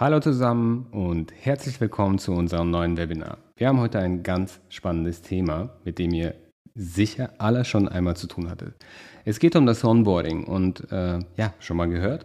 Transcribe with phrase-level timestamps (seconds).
[0.00, 3.36] Hallo zusammen und herzlich willkommen zu unserem neuen Webinar.
[3.58, 6.36] Wir haben heute ein ganz spannendes Thema, mit dem ihr
[6.74, 8.72] sicher alle schon einmal zu tun hattet.
[9.26, 12.24] Es geht um das Onboarding und äh, ja, schon mal gehört?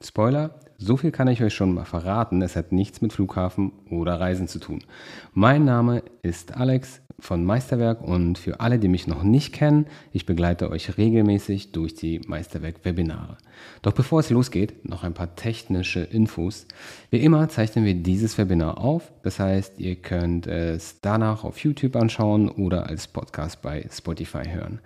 [0.00, 4.20] Spoiler, so viel kann ich euch schon mal verraten, es hat nichts mit Flughafen oder
[4.20, 4.84] Reisen zu tun.
[5.32, 10.26] Mein Name ist Alex, von Meisterwerk und für alle, die mich noch nicht kennen, ich
[10.26, 13.38] begleite euch regelmäßig durch die Meisterwerk-Webinare.
[13.82, 16.66] Doch bevor es losgeht, noch ein paar technische Infos.
[17.10, 21.96] Wie immer zeichnen wir dieses Webinar auf, das heißt, ihr könnt es danach auf YouTube
[21.96, 24.80] anschauen oder als Podcast bei Spotify hören.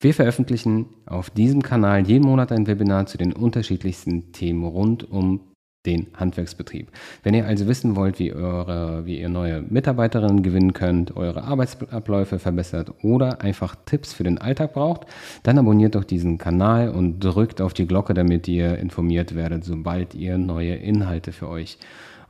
[0.00, 5.51] Wir veröffentlichen auf diesem Kanal jeden Monat ein Webinar zu den unterschiedlichsten Themen rund um
[5.86, 6.88] den Handwerksbetrieb.
[7.22, 12.38] Wenn ihr also wissen wollt, wie, eure, wie ihr neue Mitarbeiterinnen gewinnen könnt, eure Arbeitsabläufe
[12.38, 15.06] verbessert oder einfach Tipps für den Alltag braucht,
[15.42, 20.14] dann abonniert doch diesen Kanal und drückt auf die Glocke, damit ihr informiert werdet, sobald
[20.14, 21.78] ihr neue Inhalte für euch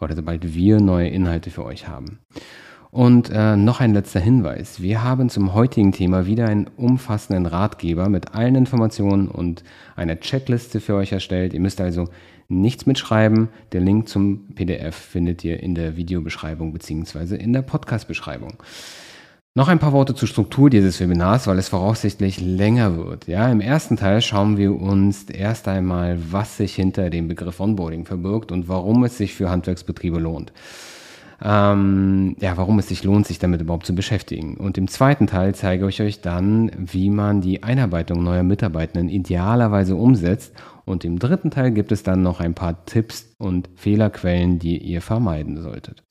[0.00, 2.18] oder sobald wir neue Inhalte für euch haben.
[2.94, 4.82] Und äh, noch ein letzter Hinweis.
[4.82, 9.64] Wir haben zum heutigen Thema wieder einen umfassenden Ratgeber mit allen Informationen und
[9.96, 11.54] einer Checkliste für euch erstellt.
[11.54, 12.08] Ihr müsst also
[12.48, 13.48] nichts mitschreiben.
[13.72, 17.36] Der Link zum PDF findet ihr in der Videobeschreibung bzw.
[17.36, 18.62] in der Podcast-Beschreibung.
[19.54, 23.26] Noch ein paar Worte zur Struktur dieses Webinars, weil es voraussichtlich länger wird.
[23.26, 28.04] Ja, im ersten Teil schauen wir uns erst einmal, was sich hinter dem Begriff Onboarding
[28.04, 30.52] verbirgt und warum es sich für Handwerksbetriebe lohnt
[31.44, 34.56] ähm, ja, warum es sich lohnt, sich damit überhaupt zu beschäftigen.
[34.56, 39.96] Und im zweiten Teil zeige ich euch dann, wie man die Einarbeitung neuer Mitarbeitenden idealerweise
[39.96, 40.54] umsetzt.
[40.84, 45.00] Und im dritten Teil gibt es dann noch ein paar Tipps und Fehlerquellen, die ihr
[45.00, 46.04] vermeiden solltet.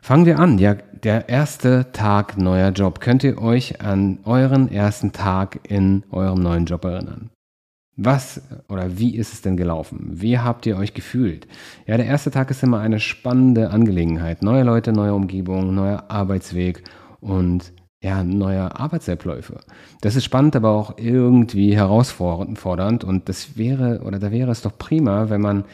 [0.00, 0.58] Fangen wir an.
[0.58, 3.00] Ja, der erste Tag neuer Job.
[3.00, 7.30] Könnt ihr euch an euren ersten Tag in eurem neuen Job erinnern?
[8.02, 10.08] Was oder wie ist es denn gelaufen?
[10.10, 11.46] Wie habt ihr euch gefühlt?
[11.86, 14.42] Ja, der erste Tag ist immer eine spannende Angelegenheit.
[14.42, 16.82] Neue Leute, neue Umgebung, neuer Arbeitsweg
[17.20, 19.60] und ja, neue Arbeitsabläufe.
[20.00, 24.78] Das ist spannend, aber auch irgendwie herausfordernd und das wäre oder da wäre es doch
[24.78, 25.64] prima, wenn man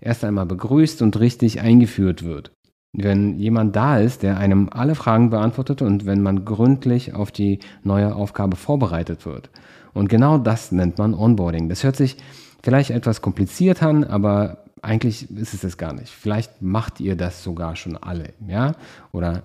[0.00, 2.50] erst einmal begrüßt und richtig eingeführt wird.
[2.94, 7.58] Wenn jemand da ist, der einem alle Fragen beantwortet und wenn man gründlich auf die
[7.82, 9.50] neue Aufgabe vorbereitet wird.
[9.94, 11.68] Und genau das nennt man Onboarding.
[11.68, 12.16] Das hört sich
[12.62, 16.10] vielleicht etwas kompliziert an, aber eigentlich ist es es gar nicht.
[16.10, 18.74] Vielleicht macht ihr das sogar schon alle, ja?
[19.12, 19.44] Oder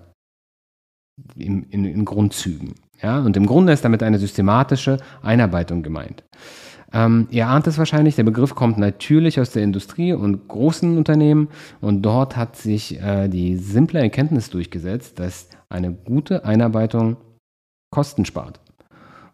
[1.36, 2.74] in, in, in Grundzügen.
[3.02, 3.20] Ja?
[3.20, 6.24] Und im Grunde ist damit eine systematische Einarbeitung gemeint.
[6.92, 11.48] Ähm, ihr ahnt es wahrscheinlich, der Begriff kommt natürlich aus der Industrie und großen Unternehmen
[11.80, 17.16] und dort hat sich äh, die simple Erkenntnis durchgesetzt, dass eine gute Einarbeitung
[17.92, 18.60] Kosten spart.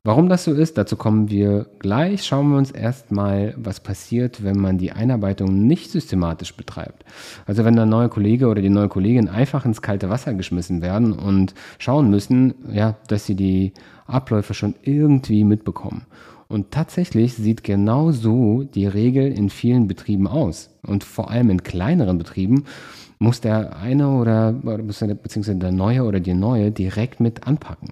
[0.06, 2.22] Warum das so ist, dazu kommen wir gleich.
[2.22, 7.05] Schauen wir uns erstmal, was passiert, wenn man die Einarbeitung nicht systematisch betreibt.
[7.44, 11.12] Also wenn der neue Kollege oder die neue Kollegin einfach ins kalte Wasser geschmissen werden
[11.12, 13.72] und schauen müssen, ja, dass sie die
[14.06, 16.06] Abläufe schon irgendwie mitbekommen.
[16.47, 20.71] Und tatsächlich sieht genau so die Regel in vielen Betrieben aus.
[20.87, 22.66] Und vor allem in kleineren Betrieben
[23.19, 27.89] muss der eine oder beziehungsweise der neue oder die neue direkt mit anpacken.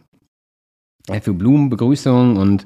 [1.09, 2.65] Ja, für Blumen, Begrüßung und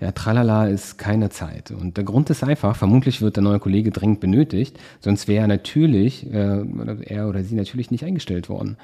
[0.00, 1.70] ja, tralala ist keine Zeit.
[1.72, 5.48] Und der Grund ist einfach, vermutlich wird der neue Kollege dringend benötigt, sonst wäre er
[5.48, 6.64] natürlich, äh,
[7.02, 8.76] er oder sie natürlich nicht eingestellt worden.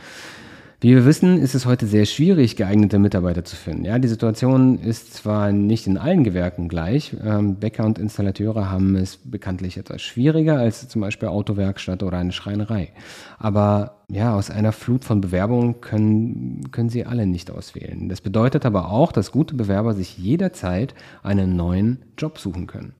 [0.78, 3.86] Wie wir wissen, ist es heute sehr schwierig, geeignete Mitarbeiter zu finden.
[3.86, 7.16] Ja, die Situation ist zwar nicht in allen Gewerken gleich.
[7.24, 12.32] Ähm, Bäcker und Installateure haben es bekanntlich etwas schwieriger als zum Beispiel Autowerkstatt oder eine
[12.32, 12.92] Schreinerei.
[13.38, 18.10] Aber ja, aus einer Flut von Bewerbungen können, können sie alle nicht auswählen.
[18.10, 22.92] Das bedeutet aber auch, dass gute Bewerber sich jederzeit einen neuen Job suchen können.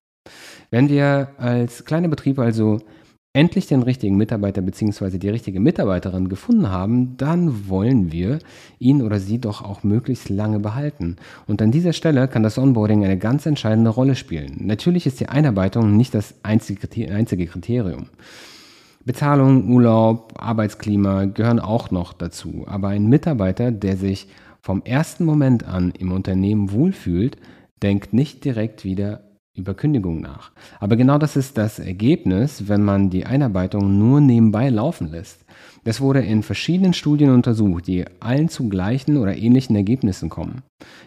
[0.71, 2.81] Wenn wir als kleine Betrieb also
[3.37, 5.19] endlich den richtigen Mitarbeiter bzw.
[5.19, 8.39] die richtige Mitarbeiterin gefunden haben, dann wollen wir
[8.79, 11.17] ihn oder sie doch auch möglichst lange behalten.
[11.47, 14.57] Und an dieser Stelle kann das Onboarding eine ganz entscheidende Rolle spielen.
[14.61, 18.07] Natürlich ist die Einarbeitung nicht das einzige Kriterium.
[19.05, 22.65] Bezahlung, Urlaub, Arbeitsklima gehören auch noch dazu.
[22.67, 24.29] Aber ein Mitarbeiter, der sich
[24.63, 27.37] vom ersten Moment an im Unternehmen wohlfühlt,
[27.83, 29.26] denkt nicht direkt wieder
[29.57, 30.53] über Kündigung nach.
[30.81, 35.45] Aber genau das ist das Ergebnis, wenn man die Einarbeitung nur nebenbei laufen lässt.
[35.85, 40.63] Das wurde in verschiedenen Studien untersucht, die allen zu gleichen oder ähnlichen Ergebnissen kommen.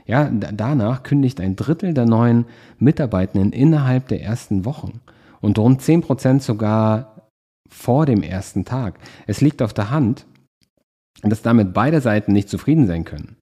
[0.05, 2.45] Ja, danach kündigt ein Drittel der neuen
[2.77, 5.01] Mitarbeitenden innerhalb der ersten Wochen
[5.41, 7.29] und rund 10 Prozent sogar
[7.69, 8.99] vor dem ersten Tag.
[9.27, 10.25] Es liegt auf der Hand,
[11.21, 13.35] dass damit beide Seiten nicht zufrieden sein können.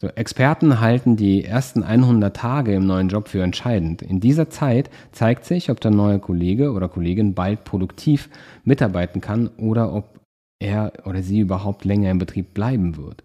[0.00, 4.02] So, Experten halten die ersten 100 Tage im neuen Job für entscheidend.
[4.02, 8.28] In dieser Zeit zeigt sich, ob der neue Kollege oder Kollegin bald produktiv
[8.64, 10.18] mitarbeiten kann oder ob
[10.60, 13.22] er oder sie überhaupt länger im Betrieb bleiben wird.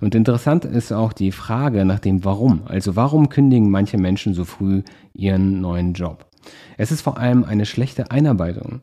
[0.00, 2.62] Und interessant ist auch die Frage nach dem Warum.
[2.66, 4.82] Also warum kündigen manche Menschen so früh
[5.14, 6.26] ihren neuen Job?
[6.76, 8.82] Es ist vor allem eine schlechte Einarbeitung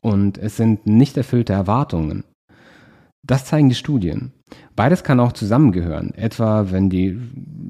[0.00, 2.24] und es sind nicht erfüllte Erwartungen.
[3.30, 4.32] Das zeigen die Studien.
[4.74, 7.16] Beides kann auch zusammengehören, etwa wenn die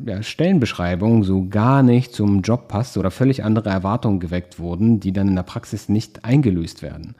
[0.06, 5.12] ja, Stellenbeschreibung so gar nicht zum Job passt oder völlig andere Erwartungen geweckt wurden, die
[5.12, 7.14] dann in der Praxis nicht eingelöst werden.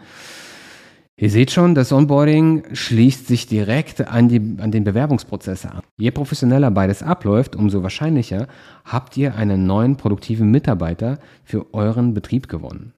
[1.19, 5.83] Ihr seht schon, das Onboarding schließt sich direkt an, die, an den Bewerbungsprozess an.
[5.99, 8.47] Je professioneller beides abläuft, umso wahrscheinlicher
[8.87, 12.95] habt ihr einen neuen produktiven Mitarbeiter für euren Betrieb gewonnen.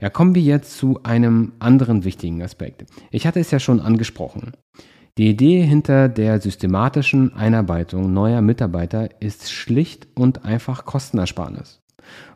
[0.00, 2.84] Ja, kommen wir jetzt zu einem anderen wichtigen Aspekt.
[3.10, 4.52] Ich hatte es ja schon angesprochen.
[5.18, 11.80] Die Idee hinter der systematischen Einarbeitung neuer Mitarbeiter ist schlicht und einfach Kostenersparnis.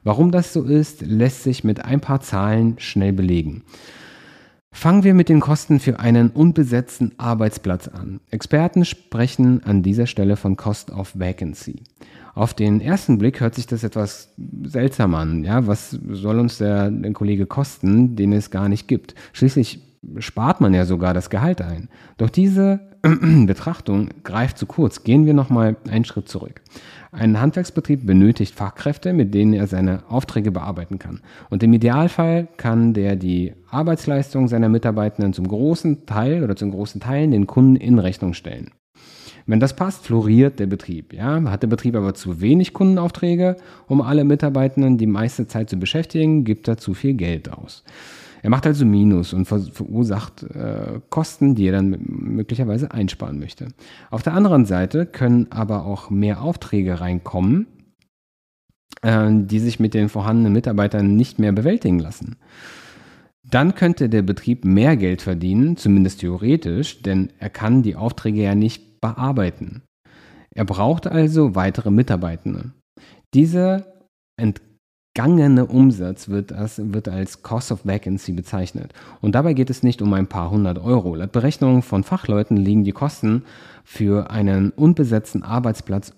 [0.02, 3.62] Warum das so ist, lässt sich mit ein paar Zahlen schnell belegen.
[4.74, 8.20] Fangen wir mit den Kosten für einen unbesetzten Arbeitsplatz an.
[8.30, 11.82] Experten sprechen an dieser Stelle von Cost of Vacancy.
[12.34, 14.32] Auf den ersten Blick hört sich das etwas
[14.64, 15.44] seltsam an.
[15.44, 19.14] Ja, was soll uns der, der Kollege kosten, den es gar nicht gibt?
[19.34, 19.80] Schließlich
[20.18, 21.88] spart man ja sogar das Gehalt ein.
[22.16, 22.80] Doch diese
[23.46, 25.02] Betrachtung greift zu kurz.
[25.02, 26.60] Gehen wir nochmal einen Schritt zurück.
[27.10, 31.20] Ein Handwerksbetrieb benötigt Fachkräfte, mit denen er seine Aufträge bearbeiten kann.
[31.50, 37.00] Und im Idealfall kann der die Arbeitsleistung seiner Mitarbeitenden zum großen Teil oder zum großen
[37.00, 38.70] Teilen den Kunden in Rechnung stellen.
[39.46, 41.12] Wenn das passt, floriert der Betrieb.
[41.12, 41.42] Ja?
[41.50, 43.56] Hat der Betrieb aber zu wenig Kundenaufträge,
[43.88, 47.82] um alle Mitarbeitenden die meiste Zeit zu beschäftigen, gibt er zu viel Geld aus.
[48.42, 53.68] Er macht also Minus und verursacht äh, Kosten, die er dann möglicherweise einsparen möchte.
[54.10, 57.66] Auf der anderen Seite können aber auch mehr Aufträge reinkommen,
[59.02, 62.36] äh, die sich mit den vorhandenen Mitarbeitern nicht mehr bewältigen lassen.
[63.48, 68.54] Dann könnte der Betrieb mehr Geld verdienen, zumindest theoretisch, denn er kann die Aufträge ja
[68.54, 69.82] nicht bearbeiten.
[70.54, 72.72] Er braucht also weitere Mitarbeitende.
[73.34, 73.86] Diese
[74.36, 74.60] ent
[75.14, 78.94] entgangene Umsatz wird als, wird als Cost of Vacancy bezeichnet.
[79.20, 81.14] Und dabei geht es nicht um ein paar hundert Euro.
[81.14, 83.44] Laut Berechnungen von Fachleuten liegen die Kosten
[83.84, 86.14] für einen unbesetzten Arbeitsplatz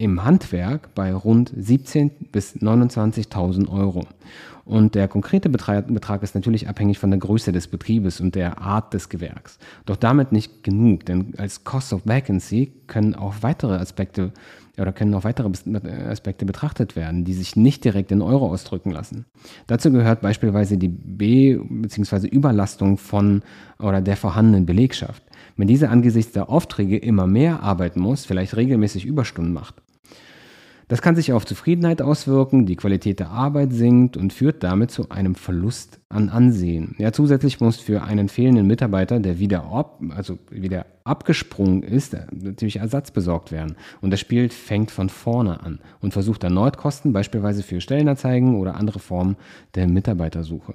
[0.00, 4.06] im Handwerk bei rund 17.000 bis 29.000 Euro.
[4.64, 8.94] Und der konkrete Betrag ist natürlich abhängig von der Größe des Betriebes und der Art
[8.94, 9.58] des Gewerks.
[9.86, 14.32] Doch damit nicht genug, denn als Cost of Vacancy können auch weitere Aspekte
[14.78, 15.50] oder können auch weitere
[16.08, 19.24] Aspekte betrachtet werden, die sich nicht direkt in Euro ausdrücken lassen.
[19.66, 22.28] Dazu gehört beispielsweise die B- bzw.
[22.28, 23.42] Überlastung von
[23.80, 25.24] oder der vorhandenen Belegschaft.
[25.56, 29.82] Wenn diese angesichts der Aufträge immer mehr arbeiten muss, vielleicht regelmäßig Überstunden macht.
[30.88, 35.10] Das kann sich auf Zufriedenheit auswirken, die Qualität der Arbeit sinkt und führt damit zu
[35.10, 36.94] einem Verlust an Ansehen.
[36.98, 42.76] Ja, zusätzlich muss für einen fehlenden Mitarbeiter, der wieder, ab, also wieder abgesprungen ist, natürlich
[42.76, 43.76] Ersatz besorgt werden.
[44.00, 48.76] Und das Spiel fängt von vorne an und versucht erneut Kosten, beispielsweise für Stellenanzeigen oder
[48.76, 49.36] andere Formen
[49.74, 50.72] der Mitarbeitersuche.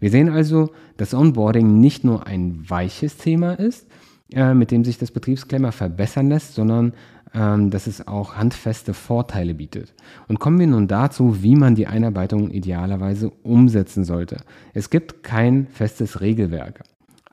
[0.00, 3.86] Wir sehen also, dass Onboarding nicht nur ein weiches Thema ist,
[4.32, 6.92] äh, mit dem sich das Betriebsklima verbessern lässt, sondern
[7.32, 9.94] dass es auch handfeste Vorteile bietet.
[10.28, 14.38] Und kommen wir nun dazu, wie man die Einarbeitung idealerweise umsetzen sollte.
[14.72, 16.84] Es gibt kein festes Regelwerk,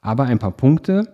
[0.02, 1.08] aber ein paar Punkte,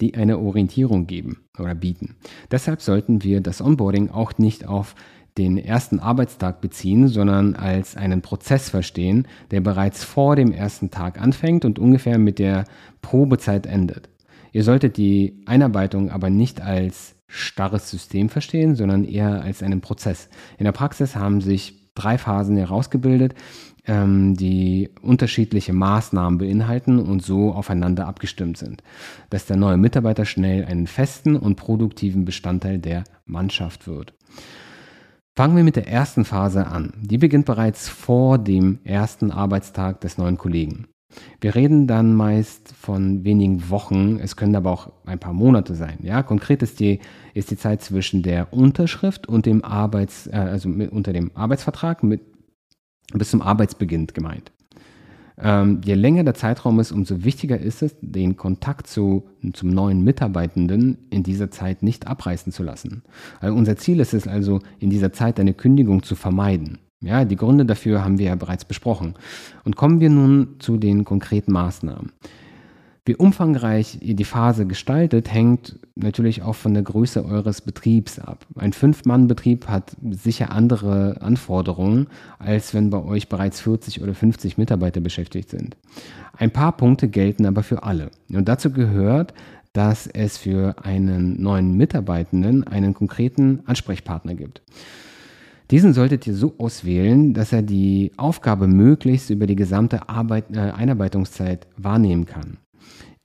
[0.00, 2.16] die eine Orientierung geben oder bieten.
[2.50, 4.94] Deshalb sollten wir das Onboarding auch nicht auf
[5.38, 11.20] den ersten Arbeitstag beziehen, sondern als einen Prozess verstehen, der bereits vor dem ersten Tag
[11.20, 12.64] anfängt und ungefähr mit der
[13.00, 14.08] Probezeit endet.
[14.52, 20.28] Ihr solltet die Einarbeitung aber nicht als starres System verstehen, sondern eher als einen Prozess.
[20.58, 23.34] In der Praxis haben sich drei Phasen herausgebildet,
[23.86, 28.82] ähm, die unterschiedliche Maßnahmen beinhalten und so aufeinander abgestimmt sind,
[29.30, 34.14] dass der neue Mitarbeiter schnell einen festen und produktiven Bestandteil der Mannschaft wird.
[35.36, 36.92] Fangen wir mit der ersten Phase an.
[37.00, 40.89] Die beginnt bereits vor dem ersten Arbeitstag des neuen Kollegen.
[41.40, 45.98] Wir reden dann meist von wenigen Wochen, es können aber auch ein paar Monate sein.
[46.02, 46.22] Ja?
[46.22, 47.00] Konkret ist die,
[47.34, 52.02] ist die Zeit zwischen der Unterschrift und dem Arbeits, äh, also mit, unter dem Arbeitsvertrag
[52.02, 52.20] mit,
[53.12, 54.52] bis zum Arbeitsbeginn gemeint.
[55.42, 60.04] Ähm, je länger der Zeitraum ist, umso wichtiger ist es, den Kontakt zu, zum neuen
[60.04, 63.02] Mitarbeitenden in dieser Zeit nicht abreißen zu lassen.
[63.40, 66.78] Also unser Ziel ist es also, in dieser Zeit eine Kündigung zu vermeiden.
[67.02, 69.14] Ja, die Gründe dafür haben wir ja bereits besprochen.
[69.64, 72.12] Und kommen wir nun zu den konkreten Maßnahmen.
[73.06, 78.46] Wie umfangreich ihr die Phase gestaltet, hängt natürlich auch von der Größe eures Betriebs ab.
[78.54, 85.00] Ein Fünf-Mann-Betrieb hat sicher andere Anforderungen, als wenn bei euch bereits 40 oder 50 Mitarbeiter
[85.00, 85.78] beschäftigt sind.
[86.36, 88.10] Ein paar Punkte gelten aber für alle.
[88.30, 89.32] Und dazu gehört,
[89.72, 94.62] dass es für einen neuen Mitarbeitenden einen konkreten Ansprechpartner gibt.
[95.70, 100.58] Diesen solltet ihr so auswählen, dass er die Aufgabe möglichst über die gesamte Arbeit, äh,
[100.58, 102.58] Einarbeitungszeit wahrnehmen kann.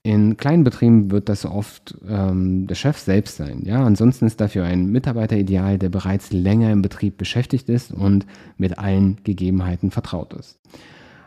[0.03, 3.63] In kleinen Betrieben wird das oft ähm, der Chef selbst sein.
[3.65, 3.83] Ja?
[3.83, 8.77] Ansonsten ist dafür ein Mitarbeiter ideal, der bereits länger im Betrieb beschäftigt ist und mit
[8.77, 10.59] allen Gegebenheiten vertraut ist.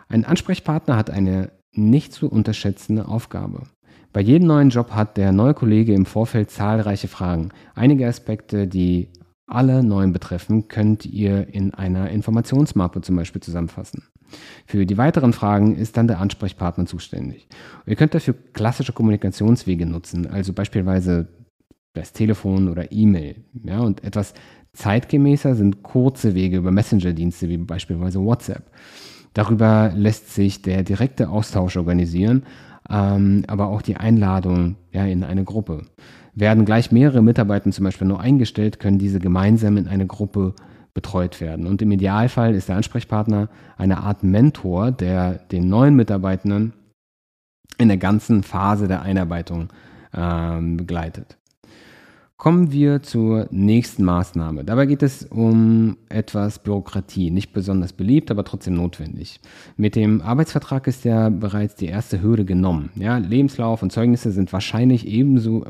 [0.08, 3.62] Ein Ansprechpartner hat eine nicht zu unterschätzende Aufgabe.
[4.12, 7.48] Bei jedem neuen Job hat der neue Kollege im Vorfeld zahlreiche Fragen.
[7.74, 9.08] Einige Aspekte, die
[9.48, 14.04] alle neuen betreffen, könnt ihr in einer Informationsmappe zum Beispiel zusammenfassen.
[14.66, 17.48] Für die weiteren Fragen ist dann der Ansprechpartner zuständig.
[17.86, 21.28] Ihr könnt dafür klassische Kommunikationswege nutzen, also beispielsweise
[21.94, 23.44] das Telefon oder E-Mail.
[23.64, 24.34] Ja, und etwas
[24.74, 28.70] zeitgemäßer sind kurze Wege über Messenger-Dienste wie beispielsweise WhatsApp.
[29.38, 32.42] Darüber lässt sich der direkte Austausch organisieren,
[32.90, 35.82] ähm, aber auch die Einladung ja, in eine Gruppe.
[36.34, 40.54] Werden gleich mehrere Mitarbeiter zum Beispiel nur eingestellt, können diese gemeinsam in eine Gruppe
[40.92, 41.68] betreut werden.
[41.68, 46.72] Und im Idealfall ist der Ansprechpartner eine Art Mentor, der den neuen Mitarbeitenden
[47.78, 49.68] in der ganzen Phase der Einarbeitung
[50.16, 51.38] ähm, begleitet.
[52.38, 54.62] Kommen wir zur nächsten Maßnahme.
[54.62, 59.40] Dabei geht es um etwas Bürokratie, nicht besonders beliebt, aber trotzdem notwendig.
[59.76, 62.90] Mit dem Arbeitsvertrag ist ja bereits die erste Hürde genommen.
[62.94, 65.66] Ja, Lebenslauf und Zeugnisse sind wahrscheinlich ebenso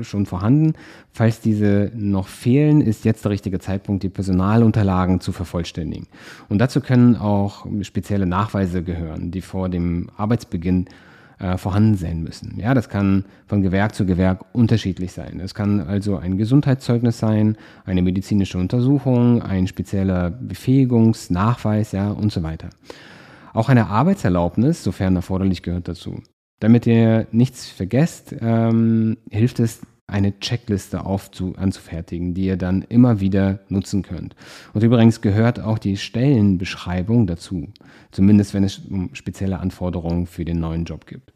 [0.00, 0.72] schon vorhanden.
[1.12, 6.06] Falls diese noch fehlen, ist jetzt der richtige Zeitpunkt, die Personalunterlagen zu vervollständigen.
[6.48, 10.86] Und dazu können auch spezielle Nachweise gehören, die vor dem Arbeitsbeginn
[11.38, 12.58] äh, vorhanden sein müssen.
[12.58, 15.40] Ja, das kann von Gewerk zu Gewerk unterschiedlich sein.
[15.40, 22.42] Es kann also ein Gesundheitszeugnis sein, eine medizinische Untersuchung, ein spezieller Befähigungsnachweis, ja, und so
[22.42, 22.70] weiter.
[23.52, 26.22] Auch eine Arbeitserlaubnis, sofern erforderlich, gehört dazu.
[26.60, 33.20] Damit ihr nichts vergesst, ähm, hilft es, eine Checkliste aufzu anzufertigen, die ihr dann immer
[33.20, 34.34] wieder nutzen könnt.
[34.72, 37.68] Und übrigens gehört auch die Stellenbeschreibung dazu,
[38.10, 38.80] zumindest wenn es
[39.12, 41.32] spezielle Anforderungen für den neuen Job gibt.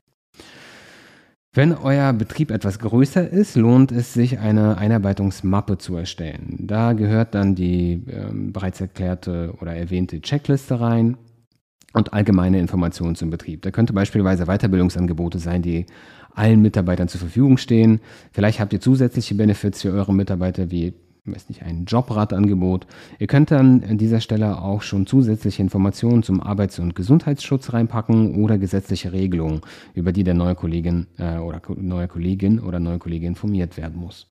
[1.54, 6.56] Wenn euer Betrieb etwas größer ist, lohnt es sich, eine Einarbeitungsmappe zu erstellen.
[6.60, 11.18] Da gehört dann die äh, bereits erklärte oder erwähnte Checkliste rein
[11.92, 13.60] und allgemeine Informationen zum Betrieb.
[13.60, 15.84] Da könnte beispielsweise Weiterbildungsangebote sein, die
[16.34, 18.00] allen Mitarbeitern zur Verfügung stehen.
[18.32, 22.86] Vielleicht habt ihr zusätzliche Benefits für eure Mitarbeiter wie weiß nicht, ein Jobratangebot.
[23.18, 28.42] Ihr könnt dann an dieser Stelle auch schon zusätzliche Informationen zum Arbeits- und Gesundheitsschutz reinpacken
[28.42, 29.60] oder gesetzliche Regelungen,
[29.94, 34.28] über die der neue Kollegin äh, oder neue Kollegin oder neue Kollege informiert werden muss.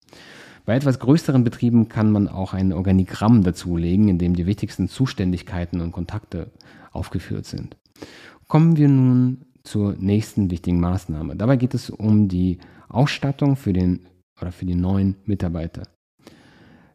[0.65, 5.81] Bei etwas größeren Betrieben kann man auch ein Organigramm dazulegen, in dem die wichtigsten Zuständigkeiten
[5.81, 6.51] und Kontakte
[6.91, 7.77] aufgeführt sind.
[8.47, 11.35] Kommen wir nun zur nächsten wichtigen Maßnahme.
[11.35, 14.07] Dabei geht es um die Ausstattung für den
[14.39, 15.83] oder für die neuen Mitarbeiter.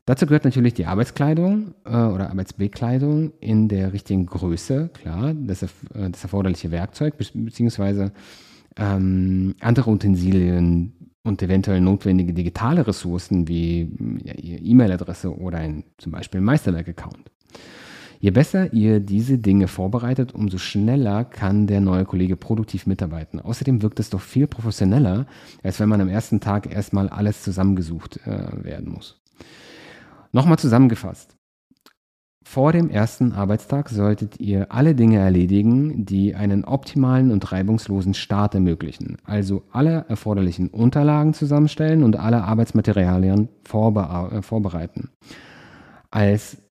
[0.05, 5.69] Dazu gehört natürlich die Arbeitskleidung äh, oder Arbeitsbekleidung in der richtigen Größe, klar, das, äh,
[6.11, 8.13] das erforderliche Werkzeug beziehungsweise
[8.77, 10.93] ähm, andere Utensilien
[11.25, 13.91] und eventuell notwendige digitale Ressourcen wie
[14.23, 17.31] ja, E-Mail-Adresse oder ein zum Beispiel Meisterwerk-Account.
[18.19, 23.41] Je besser ihr diese Dinge vorbereitet, umso schneller kann der neue Kollege produktiv mitarbeiten.
[23.41, 25.27] Außerdem wirkt es doch viel professioneller,
[25.63, 29.21] als wenn man am ersten Tag erstmal alles zusammengesucht äh, werden muss.
[30.33, 31.37] Nochmal zusammengefasst.
[32.49, 38.55] Vor dem ersten Arbeitstag solltet ihr alle Dinge erledigen, die einen optimalen und reibungslosen Start
[38.55, 39.17] ermöglichen.
[39.25, 45.11] Also alle erforderlichen Unterlagen zusammenstellen und alle Arbeitsmaterialien vorbe äh, vorbereiten.
[46.13, 46.63] Als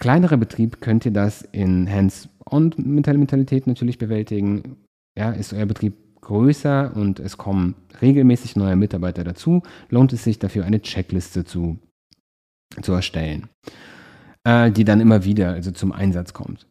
[0.00, 4.78] Kleinerer Betrieb könnt ihr das in Hands-on-Mentalität natürlich bewältigen.
[5.16, 10.38] Ja, ist euer Betrieb größer und es kommen regelmäßig neue Mitarbeiter dazu, lohnt es sich
[10.38, 11.78] dafür eine Checkliste zu,
[12.80, 13.48] zu erstellen,
[14.44, 16.66] äh, die dann immer wieder also zum Einsatz kommt.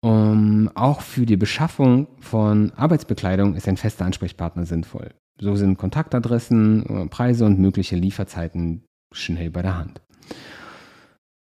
[0.00, 5.10] Um, auch für die Beschaffung von Arbeitsbekleidung ist ein fester Ansprechpartner sinnvoll.
[5.38, 10.03] So sind Kontaktadressen, Preise und mögliche Lieferzeiten schnell bei der Hand.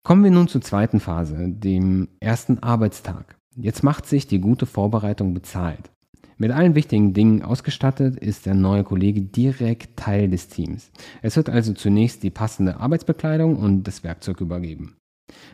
[0.05, 3.37] Kommen wir nun zur zweiten Phase, dem ersten Arbeitstag.
[3.55, 5.89] Jetzt macht sich die gute Vorbereitung bezahlt.
[6.37, 10.91] Mit allen wichtigen Dingen ausgestattet ist der neue Kollege direkt Teil des Teams.
[11.23, 14.95] Es wird also zunächst die passende Arbeitsbekleidung und das Werkzeug übergeben.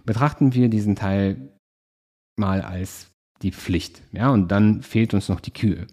[0.04, 1.54] Betrachten wir diesen Teil
[2.38, 3.10] mal als
[3.44, 4.02] die Pflicht.
[4.12, 5.88] Ja, und dann fehlt uns noch die Kühe.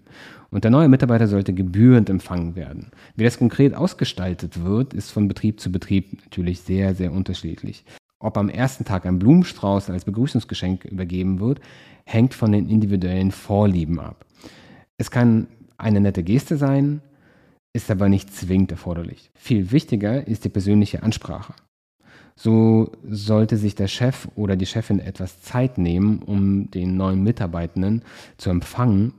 [0.50, 2.90] Und der neue Mitarbeiter sollte gebührend empfangen werden.
[3.14, 7.84] Wie das konkret ausgestaltet wird, ist von Betrieb zu Betrieb natürlich sehr, sehr unterschiedlich.
[8.20, 11.60] Ob am ersten Tag ein Blumenstrauß als Begrüßungsgeschenk übergeben wird,
[12.04, 14.24] hängt von den individuellen Vorlieben ab.
[14.96, 15.46] Es kann
[15.76, 17.00] eine nette Geste sein,
[17.72, 19.30] ist aber nicht zwingend erforderlich.
[19.34, 21.54] Viel wichtiger ist die persönliche Ansprache.
[22.34, 28.02] So sollte sich der Chef oder die Chefin etwas Zeit nehmen, um den neuen Mitarbeitenden
[28.36, 29.12] zu empfangen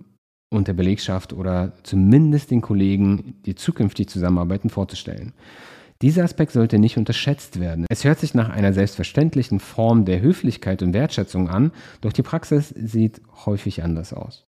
[0.50, 5.34] und der Belegschaft oder zumindest den Kollegen, die zukünftig zusammenarbeiten, vorzustellen.
[6.02, 7.86] Dieser Aspekt sollte nicht unterschätzt werden.
[7.90, 12.70] Es hört sich nach einer selbstverständlichen Form der Höflichkeit und Wertschätzung an, doch die Praxis
[12.70, 14.46] sieht häufig anders aus.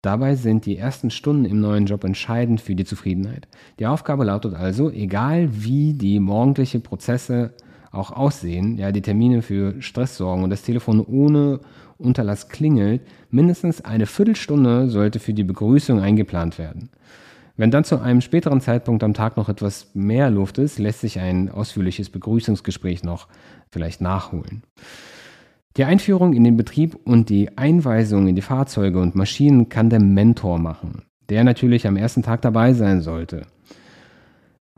[0.00, 3.48] Dabei sind die ersten Stunden im neuen Job entscheidend für die Zufriedenheit.
[3.80, 7.52] Die Aufgabe lautet also, egal wie die morgendliche Prozesse
[7.90, 11.58] auch aussehen, ja, die Termine für Stress sorgen und das Telefon ohne
[11.98, 16.90] Unterlass klingelt, mindestens eine Viertelstunde sollte für die Begrüßung eingeplant werden.
[17.60, 21.20] Wenn dann zu einem späteren Zeitpunkt am Tag noch etwas mehr Luft ist, lässt sich
[21.20, 23.28] ein ausführliches Begrüßungsgespräch noch
[23.68, 24.62] vielleicht nachholen.
[25.76, 30.00] Die Einführung in den Betrieb und die Einweisung in die Fahrzeuge und Maschinen kann der
[30.00, 33.42] Mentor machen, der natürlich am ersten Tag dabei sein sollte.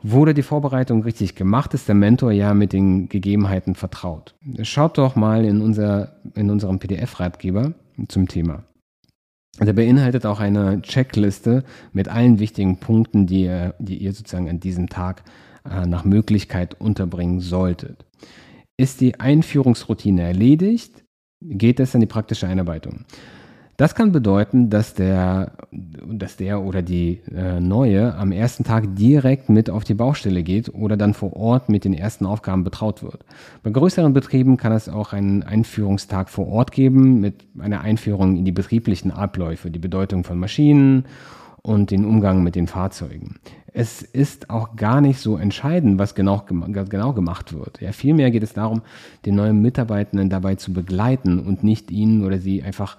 [0.03, 4.35] Wurde die Vorbereitung richtig gemacht, ist der Mentor ja mit den Gegebenheiten vertraut.
[4.63, 7.75] Schaut doch mal in, unser, in unserem PDF-Ratgeber
[8.09, 8.65] zum Thema.
[9.61, 14.61] Der beinhaltet auch eine Checkliste mit allen wichtigen Punkten, die ihr, die ihr sozusagen an
[14.61, 15.25] diesem Tag
[15.69, 18.07] äh, nach Möglichkeit unterbringen solltet.
[18.79, 21.05] Ist die Einführungsroutine erledigt,
[21.41, 23.05] geht es an die praktische Einarbeitung.
[23.83, 29.49] Das kann bedeuten, dass der, dass der oder die äh, Neue am ersten Tag direkt
[29.49, 33.25] mit auf die Baustelle geht oder dann vor Ort mit den ersten Aufgaben betraut wird.
[33.65, 38.45] Bei größeren Betrieben kann es auch einen Einführungstag vor Ort geben mit einer Einführung in
[38.45, 41.07] die betrieblichen Abläufe, die Bedeutung von Maschinen
[41.63, 43.41] und den Umgang mit den Fahrzeugen.
[43.73, 47.81] Es ist auch gar nicht so entscheidend, was genau, genau gemacht wird.
[47.81, 48.83] Ja, vielmehr geht es darum,
[49.27, 52.97] den neuen Mitarbeitenden dabei zu begleiten und nicht ihnen oder sie einfach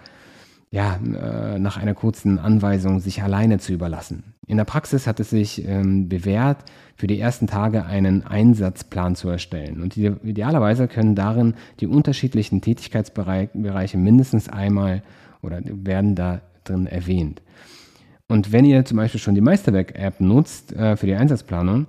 [0.74, 4.24] ja, äh, nach einer kurzen Anweisung sich alleine zu überlassen.
[4.48, 9.30] In der Praxis hat es sich ähm, bewährt, für die ersten Tage einen Einsatzplan zu
[9.30, 9.84] erstellen.
[9.84, 15.04] Und idealerweise können darin die unterschiedlichen Tätigkeitsbereiche mindestens einmal
[15.44, 17.44] oder werden da drin erwähnt.
[18.28, 21.86] Und wenn ihr zum Beispiel schon die Meisterwerk-App nutzt äh, für die Einsatzplanung,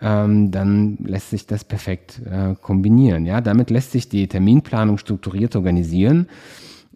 [0.00, 3.26] ähm, dann lässt sich das perfekt äh, kombinieren.
[3.26, 3.40] Ja?
[3.40, 6.28] Damit lässt sich die Terminplanung strukturiert organisieren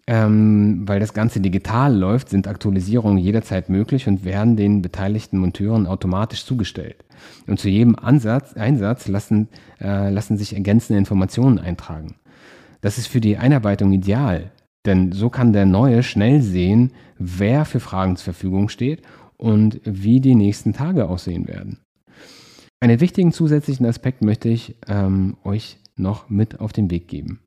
[0.05, 5.87] ähm, weil das Ganze digital läuft, sind Aktualisierungen jederzeit möglich und werden den beteiligten Monteuren
[5.87, 7.05] automatisch zugestellt.
[7.47, 9.47] Und zu jedem Ansatz, Einsatz lassen,
[9.79, 12.15] äh, lassen sich ergänzende Informationen eintragen.
[12.81, 14.51] Das ist für die Einarbeitung ideal,
[14.85, 19.03] denn so kann der Neue schnell sehen, wer für Fragen zur Verfügung steht
[19.37, 21.79] und wie die nächsten Tage aussehen werden.
[22.81, 27.42] Einen wichtigen zusätzlichen Aspekt möchte ich ähm, euch noch mit auf den Weg geben.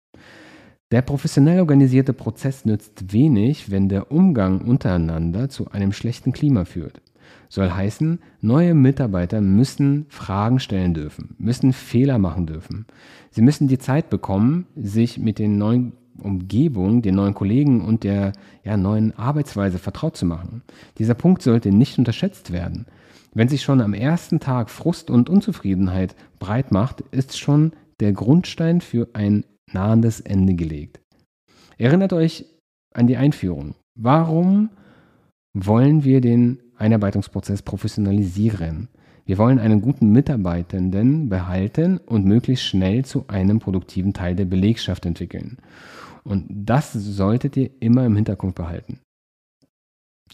[0.92, 7.01] Der professionell organisierte Prozess nützt wenig, wenn der Umgang untereinander zu einem schlechten Klima führt.
[7.49, 12.87] Soll heißen, neue Mitarbeiter müssen Fragen stellen dürfen, müssen Fehler machen dürfen.
[13.31, 18.33] Sie müssen die Zeit bekommen, sich mit den neuen Umgebung, den neuen Kollegen und der
[18.62, 20.62] ja, neuen Arbeitsweise vertraut zu machen.
[20.99, 22.87] Dieser Punkt sollte nicht unterschätzt werden.
[23.35, 28.81] Wenn sich schon am ersten Tag Frust und Unzufriedenheit breit macht, ist schon der Grundstein
[28.81, 31.00] für ein nahendes Ende gelegt.
[31.79, 32.44] Erinnert euch
[32.94, 33.74] an die Einführung.
[33.98, 34.70] Warum
[35.55, 38.88] wollen wir den Einarbeitungsprozess professionalisieren?
[39.24, 45.05] Wir wollen einen guten Mitarbeitenden behalten und möglichst schnell zu einem produktiven Teil der Belegschaft
[45.05, 45.59] entwickeln.
[46.22, 49.00] Und das solltet ihr immer im Hinterkopf behalten.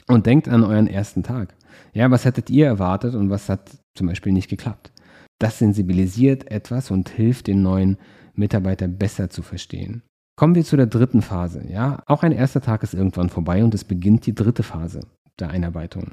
[0.09, 1.55] Und denkt an euren ersten Tag.
[1.95, 4.93] Ja, was hättet ihr erwartet und was hat zum Beispiel nicht geklappt?
[5.39, 7.99] Das sensibilisiert etwas und hilft den neuen
[8.35, 10.03] Mitarbeiter besser zu verstehen.
[10.37, 11.65] Kommen wir zu der dritten Phase.
[11.69, 15.01] Ja, auch ein erster Tag ist irgendwann vorbei und es beginnt die dritte Phase
[15.39, 16.13] der Einarbeitung.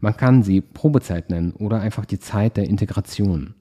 [0.00, 3.54] Man kann sie Probezeit nennen oder einfach die Zeit der Integration.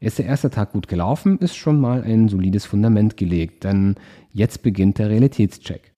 [0.00, 3.96] Ist der erste Tag gut gelaufen, ist schon mal ein solides Fundament gelegt, denn
[4.32, 5.92] jetzt beginnt der Realitätscheck.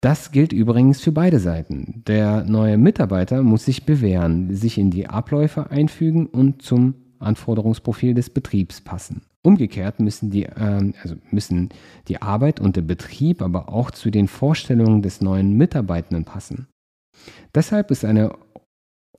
[0.00, 2.02] Das gilt übrigens für beide Seiten.
[2.06, 8.30] Der neue Mitarbeiter muss sich bewähren, sich in die Abläufe einfügen und zum Anforderungsprofil des
[8.30, 9.22] Betriebs passen.
[9.46, 11.68] Umgekehrt müssen die, äh, also müssen
[12.08, 16.66] die Arbeit und der Betrieb aber auch zu den Vorstellungen des neuen Mitarbeitenden passen.
[17.54, 18.32] Deshalb ist eine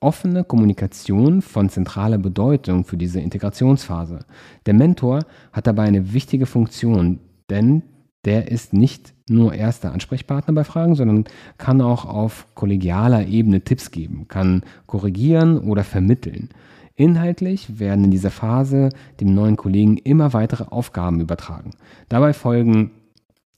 [0.00, 4.26] offene Kommunikation von zentraler Bedeutung für diese Integrationsphase.
[4.66, 7.82] Der Mentor hat dabei eine wichtige Funktion, denn
[8.26, 11.24] der ist nicht nur erster Ansprechpartner bei Fragen, sondern
[11.56, 16.50] kann auch auf kollegialer Ebene Tipps geben, kann korrigieren oder vermitteln.
[16.98, 18.88] Inhaltlich werden in dieser Phase
[19.20, 21.70] dem neuen Kollegen immer weitere Aufgaben übertragen.
[22.08, 22.90] Dabei folgen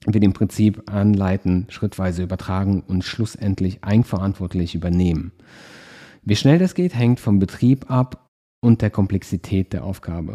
[0.05, 5.33] wir dem Prinzip anleiten, schrittweise übertragen und schlussendlich eigenverantwortlich übernehmen.
[6.23, 8.29] Wie schnell das geht, hängt vom Betrieb ab
[8.61, 10.35] und der Komplexität der Aufgabe.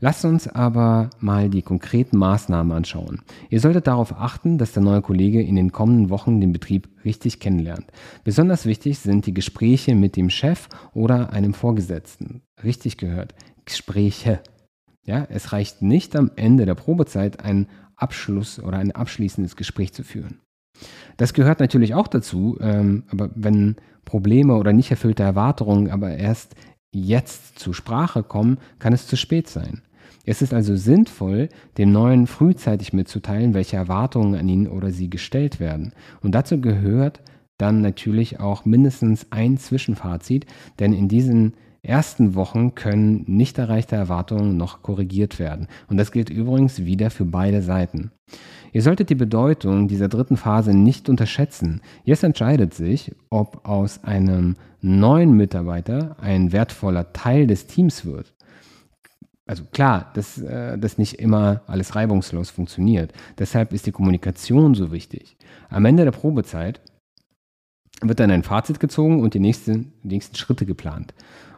[0.00, 3.22] Lasst uns aber mal die konkreten Maßnahmen anschauen.
[3.50, 7.40] Ihr solltet darauf achten, dass der neue Kollege in den kommenden Wochen den Betrieb richtig
[7.40, 7.86] kennenlernt.
[8.24, 12.42] Besonders wichtig sind die Gespräche mit dem Chef oder einem Vorgesetzten.
[12.62, 14.40] Richtig gehört, Gespräche.
[15.04, 20.04] Ja, es reicht nicht am Ende der Probezeit einen Abschluss oder ein abschließendes Gespräch zu
[20.04, 20.40] führen.
[21.16, 26.54] Das gehört natürlich auch dazu, ähm, aber wenn Probleme oder nicht erfüllte Erwartungen aber erst
[26.92, 29.82] jetzt zur Sprache kommen, kann es zu spät sein.
[30.24, 35.58] Es ist also sinnvoll, dem Neuen frühzeitig mitzuteilen, welche Erwartungen an ihn oder sie gestellt
[35.58, 35.92] werden.
[36.20, 37.20] Und dazu gehört
[37.58, 40.46] dann natürlich auch mindestens ein Zwischenfazit,
[40.78, 45.66] denn in diesen ersten Wochen können nicht erreichte Erwartungen noch korrigiert werden.
[45.88, 48.12] Und das gilt übrigens wieder für beide Seiten.
[48.72, 51.82] Ihr solltet die Bedeutung dieser dritten Phase nicht unterschätzen.
[52.04, 58.32] Jetzt entscheidet sich, ob aus einem neuen Mitarbeiter ein wertvoller Teil des Teams wird.
[59.46, 63.12] Also klar, dass äh, das nicht immer alles reibungslos funktioniert.
[63.38, 65.36] Deshalb ist die Kommunikation so wichtig.
[65.68, 66.80] Am Ende der Probezeit
[68.00, 71.12] wird dann ein Fazit gezogen und die nächsten, die nächsten Schritte geplant.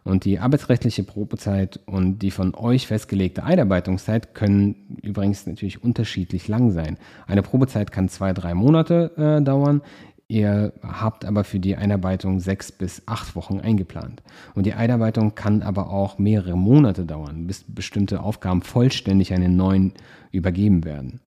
[0.05, 6.71] Und die arbeitsrechtliche Probezeit und die von euch festgelegte Einarbeitungszeit können übrigens natürlich unterschiedlich lang
[6.73, 6.99] sein.
[7.27, 9.81] Eine Probezeit kann zwei, drei Monate äh, dauern.
[10.29, 14.23] Ihr habt aber für die Einarbeitung sechs bis acht Wochen eingeplant.
[14.55, 19.57] Und die Einarbeitung kann aber auch mehrere Monate dauern, bis bestimmte Aufgaben vollständig an den
[19.57, 19.93] neuen
[20.33, 21.21] übergeben werden.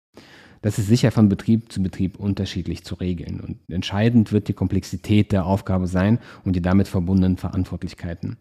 [0.62, 3.40] Das ist sicher von Betrieb zu Betrieb unterschiedlich zu regeln.
[3.40, 8.38] Und entscheidend wird die Komplexität der Aufgabe sein und die damit verbundenen Verantwortlichkeiten.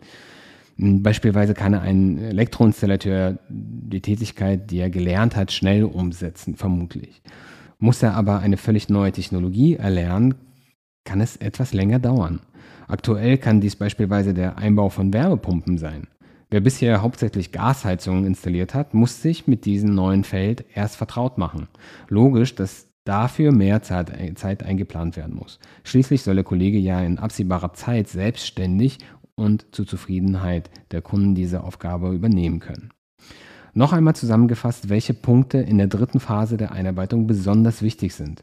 [0.78, 7.22] Beispielsweise kann ein Elektroinstallateur die Tätigkeit, die er gelernt hat, schnell umsetzen, vermutlich.
[7.78, 10.34] Muss er aber eine völlig neue Technologie erlernen,
[11.04, 12.40] kann es etwas länger dauern.
[12.88, 16.08] Aktuell kann dies beispielsweise der Einbau von Wärmepumpen sein.
[16.48, 21.66] Wer bisher hauptsächlich Gasheizungen installiert hat, muss sich mit diesem neuen Feld erst vertraut machen.
[22.08, 25.58] Logisch, dass dafür mehr Zeit, Zeit eingeplant werden muss.
[25.82, 28.98] Schließlich soll der Kollege ja in absehbarer Zeit selbstständig
[29.34, 32.90] und zur Zufriedenheit der Kunden diese Aufgabe übernehmen können.
[33.74, 38.42] Noch einmal zusammengefasst, welche Punkte in der dritten Phase der Einarbeitung besonders wichtig sind.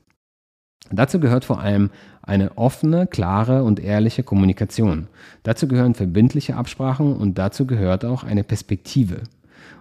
[0.92, 1.90] Dazu gehört vor allem
[2.22, 5.08] eine offene, klare und ehrliche Kommunikation.
[5.44, 9.22] Dazu gehören verbindliche Absprachen und dazu gehört auch eine Perspektive.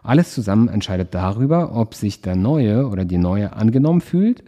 [0.03, 4.43] Alles zusammen entscheidet darüber, ob sich der Neue oder die Neue angenommen fühlt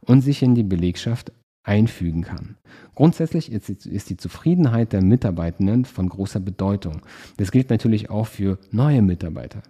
[0.00, 2.56] und sich in die Belegschaft einfügen kann.
[2.94, 7.02] Grundsätzlich ist die Zufriedenheit der Mitarbeitenden von großer Bedeutung.
[7.36, 9.62] Das gilt natürlich auch für neue Mitarbeiter.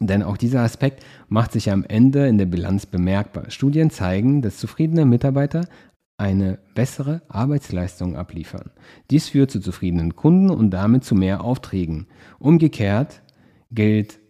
[0.00, 3.50] Denn auch dieser Aspekt macht sich am Ende in der Bilanz bemerkbar.
[3.50, 5.66] Studien zeigen, dass zufriedene Mitarbeiter
[6.16, 8.70] eine bessere Arbeitsleistung abliefern.
[9.10, 12.06] Dies führt zu zufriedenen Kunden und damit zu mehr Aufträgen.
[12.38, 13.22] Umgekehrt
[13.70, 14.20] gilt,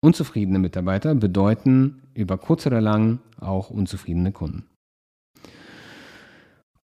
[0.00, 4.64] unzufriedene Mitarbeiter bedeuten über kurz oder lang auch unzufriedene Kunden.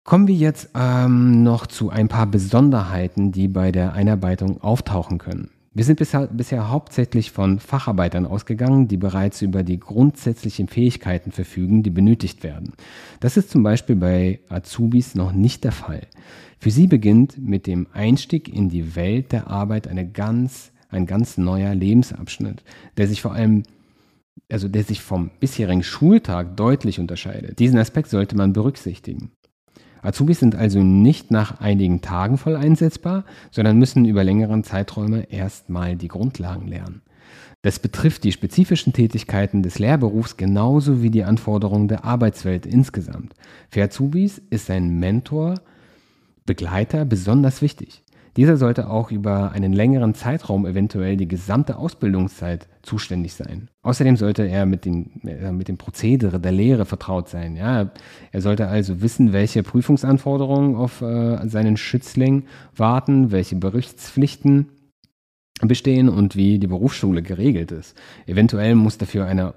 [0.03, 5.51] Kommen wir jetzt ähm, noch zu ein paar Besonderheiten, die bei der Einarbeitung auftauchen können.
[5.71, 11.84] Wir sind bisher, bisher, hauptsächlich von Facharbeitern ausgegangen, die bereits über die grundsätzlichen Fähigkeiten verfügen,
[11.84, 12.73] die benötigt werden.
[13.19, 16.08] Das ist zum Beispiel bei Azubis noch nicht der Fall.
[16.58, 21.38] Für sie beginnt mit dem Einstieg in die Welt der Arbeit eine ganz, ein ganz
[21.38, 22.63] neuer Lebensabschnitt,
[22.97, 23.63] der sich vor allem
[24.51, 27.60] also der sich vom bisherigen Schultag deutlich unterscheidet.
[27.60, 29.32] Diesen Aspekt sollte man berücksichtigen.
[30.01, 35.95] Azubis sind also nicht nach einigen Tagen voll einsetzbar, sondern müssen über längeren Zeiträume erstmal
[35.95, 37.01] die Grundlagen lernen.
[37.62, 43.33] Das betrifft die spezifischen Tätigkeiten des Lehrberufs genauso wie die Anforderungen der Arbeitswelt insgesamt.
[43.69, 45.55] Für Azubis ist ein Mentor,
[46.45, 48.01] Begleiter besonders wichtig.
[48.37, 53.69] Dieser sollte auch über einen längeren Zeitraum eventuell die gesamte Ausbildungszeit zuständig sein.
[53.81, 57.55] Außerdem sollte er mit, den, äh, mit dem Prozedere der Lehre vertraut sein.
[57.55, 57.91] Ja?
[58.31, 64.69] Er sollte also wissen, welche Prüfungsanforderungen auf äh, seinen Schützling warten, welche Berichtspflichten
[65.61, 67.97] bestehen und wie die Berufsschule geregelt ist.
[68.25, 69.53] Eventuell muss dafür eine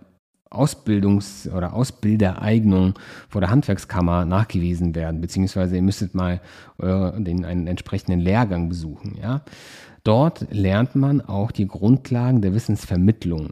[0.53, 2.95] Ausbildungs- oder Ausbildereignung
[3.29, 6.41] vor der Handwerkskammer nachgewiesen werden, beziehungsweise ihr müsstet mal
[6.79, 9.17] äh, den, einen entsprechenden Lehrgang besuchen.
[9.21, 9.43] Ja?
[10.05, 13.51] Dort lernt man auch die Grundlagen der Wissensvermittlung.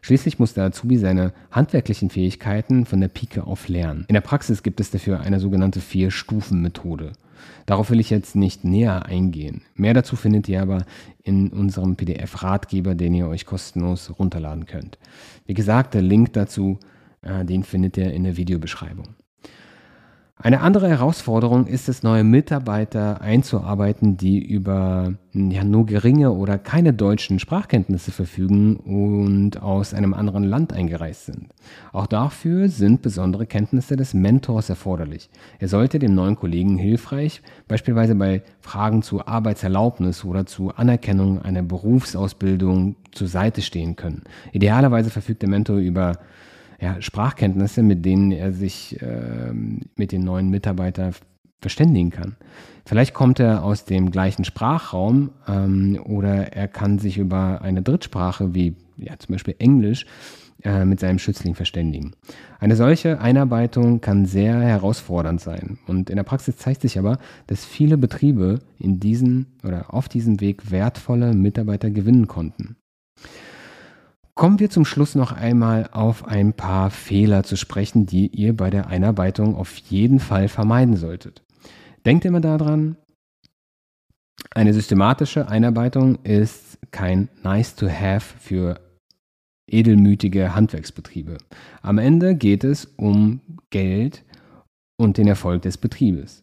[0.00, 4.04] Schließlich muss der Azubi seine handwerklichen Fähigkeiten von der Pike auf lernen.
[4.08, 7.12] In der Praxis gibt es dafür eine sogenannte Vier-Stufen-Methode.
[7.66, 9.62] Darauf will ich jetzt nicht näher eingehen.
[9.74, 10.84] Mehr dazu findet ihr aber
[11.22, 14.98] in unserem PDF-Ratgeber, den ihr euch kostenlos runterladen könnt.
[15.46, 16.78] Wie gesagt, der Link dazu,
[17.22, 19.14] äh, den findet ihr in der Videobeschreibung.
[20.36, 26.92] Eine andere Herausforderung ist es, neue Mitarbeiter einzuarbeiten, die über ja, nur geringe oder keine
[26.92, 31.48] deutschen Sprachkenntnisse verfügen und aus einem anderen Land eingereist sind.
[31.92, 35.30] Auch dafür sind besondere Kenntnisse des Mentors erforderlich.
[35.58, 41.62] Er sollte dem neuen Kollegen hilfreich, beispielsweise bei Fragen zu Arbeitserlaubnis oder zu Anerkennung einer
[41.62, 44.22] Berufsausbildung zur Seite stehen können.
[44.52, 46.18] Idealerweise verfügt der Mentor über
[46.82, 51.14] ja, Sprachkenntnisse, mit denen er sich äh, mit den neuen Mitarbeitern
[51.60, 52.36] verständigen kann.
[52.84, 58.52] Vielleicht kommt er aus dem gleichen Sprachraum ähm, oder er kann sich über eine Drittsprache
[58.54, 60.06] wie ja, zum Beispiel Englisch
[60.64, 62.14] äh, mit seinem Schützling verständigen.
[62.58, 65.78] Eine solche Einarbeitung kann sehr herausfordernd sein.
[65.86, 70.40] Und in der Praxis zeigt sich aber, dass viele Betriebe in diesen oder auf diesem
[70.40, 72.74] Weg wertvolle Mitarbeiter gewinnen konnten.
[74.34, 78.70] Kommen wir zum Schluss noch einmal auf ein paar Fehler zu sprechen, die ihr bei
[78.70, 81.42] der Einarbeitung auf jeden Fall vermeiden solltet.
[82.06, 82.96] Denkt immer daran,
[84.50, 88.80] eine systematische Einarbeitung ist kein Nice to Have für
[89.66, 91.38] edelmütige Handwerksbetriebe.
[91.82, 93.40] Am Ende geht es um
[93.70, 94.24] Geld
[94.96, 96.41] und den Erfolg des Betriebes.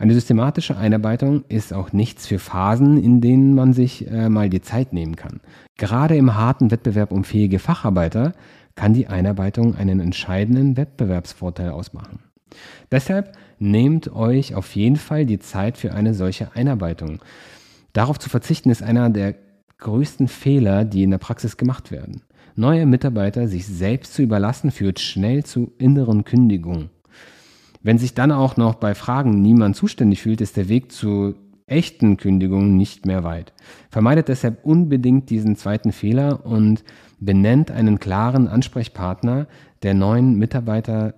[0.00, 4.62] Eine systematische Einarbeitung ist auch nichts für Phasen, in denen man sich äh, mal die
[4.62, 5.40] Zeit nehmen kann.
[5.76, 8.32] Gerade im harten Wettbewerb um fähige Facharbeiter
[8.76, 12.20] kann die Einarbeitung einen entscheidenden Wettbewerbsvorteil ausmachen.
[12.90, 17.20] Deshalb nehmt euch auf jeden Fall die Zeit für eine solche Einarbeitung.
[17.92, 19.34] Darauf zu verzichten ist einer der
[19.76, 22.22] größten Fehler, die in der Praxis gemacht werden.
[22.56, 26.88] Neue Mitarbeiter sich selbst zu überlassen, führt schnell zu inneren Kündigungen.
[27.82, 31.34] Wenn sich dann auch noch bei Fragen niemand zuständig fühlt, ist der Weg zu
[31.66, 33.52] echten Kündigungen nicht mehr weit.
[33.90, 36.84] Vermeidet deshalb unbedingt diesen zweiten Fehler und
[37.20, 39.46] benennt einen klaren Ansprechpartner,
[39.82, 41.14] der neuen Mitarbeiter,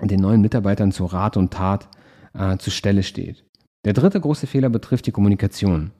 [0.00, 1.88] den neuen Mitarbeitern zu Rat und Tat
[2.34, 3.44] äh, zur Stelle steht.
[3.84, 5.90] Der dritte große Fehler betrifft die Kommunikation.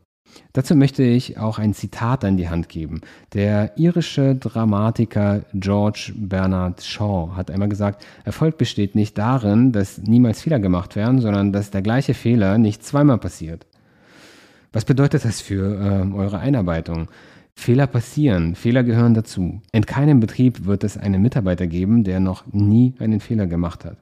[0.52, 3.00] Dazu möchte ich auch ein Zitat an die Hand geben.
[3.34, 10.42] Der irische Dramatiker George Bernard Shaw hat einmal gesagt, Erfolg besteht nicht darin, dass niemals
[10.42, 13.66] Fehler gemacht werden, sondern dass der gleiche Fehler nicht zweimal passiert.
[14.72, 17.08] Was bedeutet das für äh, eure Einarbeitung?
[17.54, 19.60] Fehler passieren, Fehler gehören dazu.
[19.72, 23.98] In keinem Betrieb wird es einen Mitarbeiter geben, der noch nie einen Fehler gemacht hat.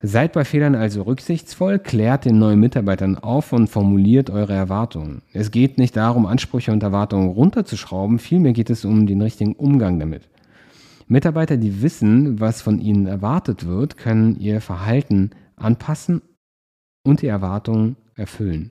[0.00, 5.22] Seid bei Fehlern also rücksichtsvoll, klärt den neuen Mitarbeitern auf und formuliert eure Erwartungen.
[5.32, 9.98] Es geht nicht darum, Ansprüche und Erwartungen runterzuschrauben, vielmehr geht es um den richtigen Umgang
[9.98, 10.28] damit.
[11.08, 16.22] Mitarbeiter, die wissen, was von ihnen erwartet wird, können ihr Verhalten anpassen
[17.02, 18.70] und die Erwartungen erfüllen.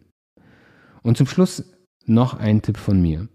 [1.01, 1.73] Und zum Schluss
[2.05, 3.27] noch ein Tipp von mir.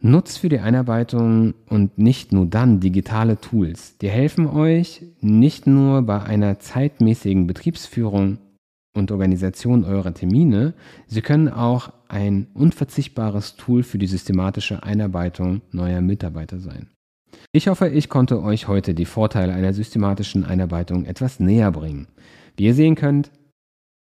[0.00, 3.98] Nutzt für die Einarbeitung und nicht nur dann digitale Tools.
[3.98, 8.38] Die helfen euch nicht nur bei einer zeitmäßigen Betriebsführung
[8.94, 10.74] und Organisation eurer Termine,
[11.06, 16.88] sie können auch ein unverzichtbares Tool für die systematische Einarbeitung neuer Mitarbeiter sein.
[17.52, 22.06] Ich hoffe, ich konnte euch heute die Vorteile einer systematischen Einarbeitung etwas näher bringen.
[22.56, 23.30] Wie ihr sehen könnt,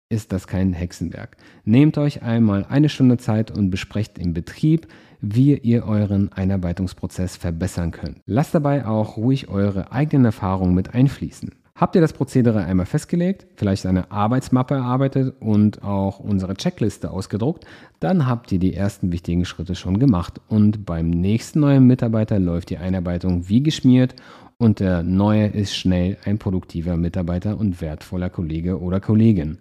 [0.10, 1.38] ist das kein Hexenwerk.
[1.66, 4.88] Nehmt euch einmal eine Stunde Zeit und besprecht im Betrieb,
[5.20, 8.20] wie ihr euren Einarbeitungsprozess verbessern könnt.
[8.26, 11.52] Lasst dabei auch ruhig eure eigenen Erfahrungen mit einfließen.
[11.76, 17.66] Habt ihr das Prozedere einmal festgelegt, vielleicht eine Arbeitsmappe erarbeitet und auch unsere Checkliste ausgedruckt,
[18.00, 22.72] dann habt ihr die ersten wichtigen Schritte schon gemacht und beim nächsten neuen Mitarbeiter läuft
[22.72, 24.16] die Einarbeitung wie geschmiert
[24.58, 29.60] und der neue ist schnell ein produktiver Mitarbeiter und wertvoller Kollege oder Kollegin.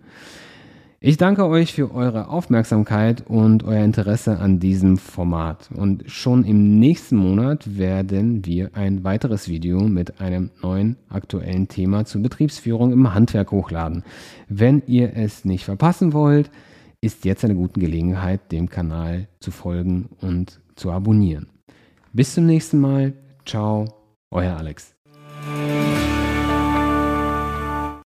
[0.99, 5.69] Ich danke euch für eure Aufmerksamkeit und euer Interesse an diesem Format.
[5.75, 12.07] Und schon im nächsten Monat werden wir ein weiteres Video mit einem neuen aktuellen Thema
[12.07, 14.05] zur Betriebsführung im Handwerk hochladen.
[14.49, 16.51] Wenn ihr es nicht verpassen wollt,
[17.03, 21.47] ist jetzt eine gute Gelegenheit, dem Kanal zu folgen und zu abonnieren.
[22.15, 23.13] Bis zum nächsten Mal.
[23.45, 23.85] Ciao,
[24.41, 24.95] euer Alex.